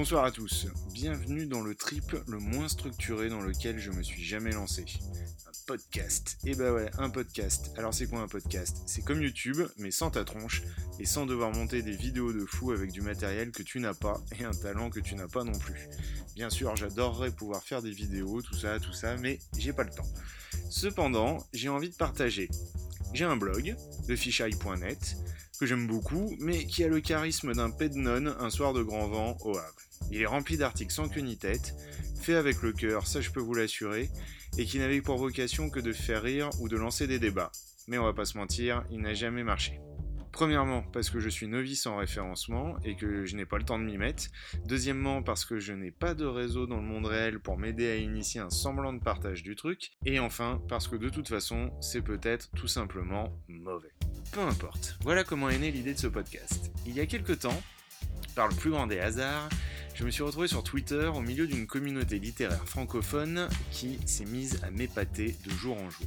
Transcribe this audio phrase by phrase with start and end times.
[0.00, 4.24] Bonsoir à tous, bienvenue dans le trip le moins structuré dans lequel je me suis
[4.24, 4.86] jamais lancé.
[5.46, 6.38] Un podcast.
[6.46, 7.70] Et bah ouais, un podcast.
[7.76, 8.78] Alors c'est quoi un podcast?
[8.86, 10.62] C'est comme YouTube, mais sans ta tronche,
[10.98, 14.24] et sans devoir monter des vidéos de fou avec du matériel que tu n'as pas,
[14.40, 15.90] et un talent que tu n'as pas non plus.
[16.34, 19.90] Bien sûr, j'adorerais pouvoir faire des vidéos, tout ça, tout ça, mais j'ai pas le
[19.90, 20.08] temps.
[20.70, 22.48] Cependant, j'ai envie de partager.
[23.12, 23.76] J'ai un blog,
[24.06, 25.16] theficheye.net,
[25.60, 29.36] que j'aime beaucoup, mais qui a le charisme d'un pednon un soir de grand vent
[29.44, 29.76] au Havre.
[30.10, 31.74] Il est rempli d'articles sans queue ni tête,
[32.18, 34.08] fait avec le cœur, ça je peux vous l'assurer,
[34.56, 37.52] et qui n'avait pour vocation que de faire rire ou de lancer des débats.
[37.88, 39.78] Mais on va pas se mentir, il n'a jamais marché.
[40.32, 43.78] Premièrement, parce que je suis novice en référencement et que je n'ai pas le temps
[43.78, 44.28] de m'y mettre.
[44.64, 47.96] Deuxièmement, parce que je n'ai pas de réseau dans le monde réel pour m'aider à
[47.96, 49.90] initier un semblant de partage du truc.
[50.06, 53.92] Et enfin, parce que de toute façon, c'est peut-être tout simplement mauvais.
[54.32, 56.70] Peu importe, voilà comment est née l'idée de ce podcast.
[56.86, 57.62] Il y a quelques temps,
[58.36, 59.48] par le plus grand des hasards,
[59.96, 64.60] je me suis retrouvé sur Twitter au milieu d'une communauté littéraire francophone qui s'est mise
[64.62, 66.06] à m'épater de jour en jour.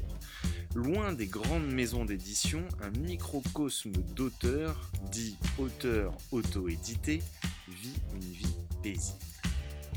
[0.73, 7.21] Loin des grandes maisons d'édition, un microcosme d'auteurs, dit auteur auto-édité,
[7.67, 9.19] vit une vie paisible.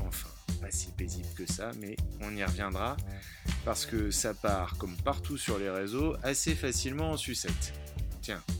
[0.05, 0.27] Enfin,
[0.61, 2.97] pas si paisible que ça, mais on y reviendra,
[3.63, 7.73] parce que ça part, comme partout sur les réseaux, assez facilement en sucette.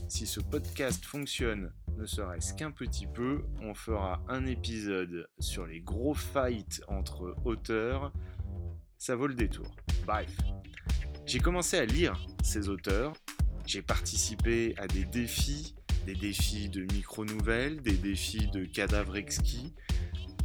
[0.08, 5.80] Si ce podcast fonctionne ne serait-ce qu'un petit peu, on fera un épisode sur les
[5.80, 8.12] gros fights entre auteurs.
[8.98, 9.70] Ça vaut le détour.
[10.06, 10.34] Bref.
[11.26, 13.12] J'ai commencé à lire ces auteurs.
[13.66, 15.74] J'ai participé à des défis,
[16.06, 19.74] des défis de micro-nouvelles, des défis de cadavres exquis.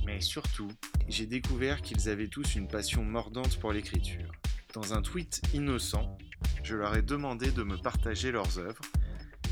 [0.05, 0.71] Mais surtout,
[1.07, 4.31] j'ai découvert qu'ils avaient tous une passion mordante pour l'écriture.
[4.73, 6.17] Dans un tweet innocent,
[6.63, 8.81] je leur ai demandé de me partager leurs œuvres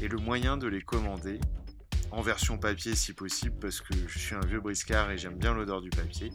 [0.01, 1.39] et le moyen de les commander
[2.09, 5.53] en version papier si possible parce que je suis un vieux briscard et j'aime bien
[5.53, 6.31] l'odeur du papier.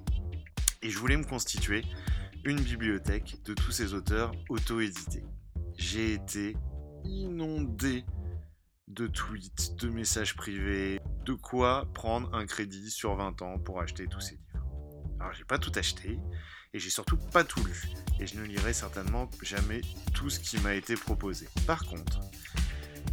[0.83, 1.84] Et je voulais me constituer
[2.44, 5.25] une bibliothèque de tous ces auteurs auto-édités.
[5.76, 6.56] J'ai été
[7.05, 8.05] inondé
[8.87, 14.06] de tweets, de messages privés, de quoi prendre un crédit sur 20 ans pour acheter
[14.06, 14.65] tous ces livres.
[15.19, 16.21] Alors j'ai pas tout acheté
[16.72, 17.82] et j'ai surtout pas tout lu
[18.21, 19.81] et je ne lirai certainement jamais
[20.15, 21.49] tout ce qui m'a été proposé.
[21.66, 22.21] Par contre,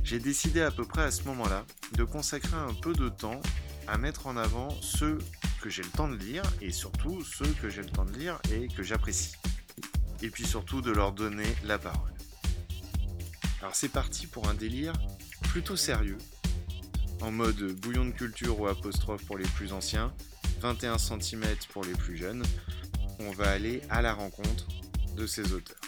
[0.03, 3.41] j'ai décidé à peu près à ce moment-là de consacrer un peu de temps
[3.87, 5.17] à mettre en avant ceux
[5.61, 8.39] que j'ai le temps de lire et surtout ceux que j'ai le temps de lire
[8.51, 9.33] et que j'apprécie.
[10.21, 12.13] Et puis surtout de leur donner la parole.
[13.61, 14.93] Alors c'est parti pour un délire
[15.49, 16.17] plutôt sérieux,
[17.21, 20.13] en mode bouillon de culture ou apostrophe pour les plus anciens,
[20.59, 22.43] 21 cm pour les plus jeunes.
[23.19, 24.67] On va aller à la rencontre
[25.15, 25.82] de ces auteurs.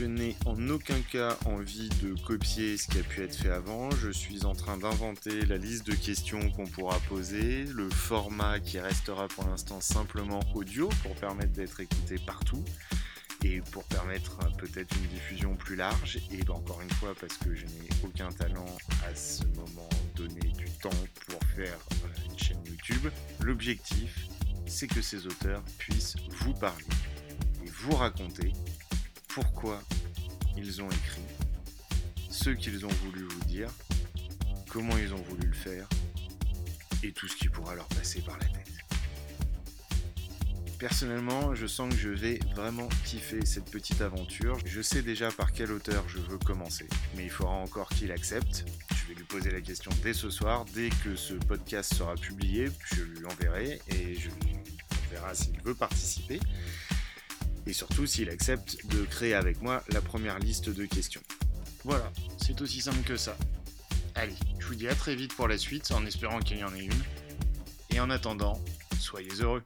[0.00, 3.90] Je n'ai en aucun cas envie de copier ce qui a pu être fait avant.
[3.90, 8.80] Je suis en train d'inventer la liste de questions qu'on pourra poser, le format qui
[8.80, 12.64] restera pour l'instant simplement audio pour permettre d'être écouté partout
[13.44, 16.18] et pour permettre peut-être une diffusion plus large.
[16.32, 18.74] Et encore une fois, parce que je n'ai aucun talent
[19.06, 20.88] à ce moment donné du temps
[21.28, 21.76] pour faire
[22.24, 23.06] une chaîne YouTube,
[23.42, 24.28] l'objectif,
[24.66, 26.86] c'est que ces auteurs puissent vous parler
[27.62, 28.54] et vous raconter
[29.34, 29.80] pourquoi
[30.56, 31.22] ils ont écrit,
[32.30, 33.68] ce qu'ils ont voulu vous dire,
[34.68, 35.88] comment ils ont voulu le faire,
[37.02, 38.66] et tout ce qui pourra leur passer par la tête.
[40.78, 44.58] Personnellement, je sens que je vais vraiment kiffer cette petite aventure.
[44.64, 48.64] Je sais déjà par quel auteur je veux commencer, mais il faudra encore qu'il accepte.
[48.96, 52.68] Je vais lui poser la question dès ce soir, dès que ce podcast sera publié,
[52.94, 56.40] je lui enverrai et je on verra s'il veut participer
[57.70, 61.22] et surtout s'il accepte de créer avec moi la première liste de questions.
[61.84, 63.36] Voilà, c'est aussi simple que ça.
[64.16, 66.74] Allez, je vous dis à très vite pour la suite en espérant qu'il y en
[66.74, 67.02] ait une.
[67.90, 68.60] Et en attendant,
[68.98, 69.62] soyez heureux.